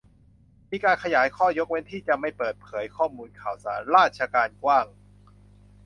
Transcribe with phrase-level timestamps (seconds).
[0.71, 4.87] มีการขยายข้อยกเว้นที่จะไม่เปิดเผยข้อมูลข่าวสารราชการกว้าง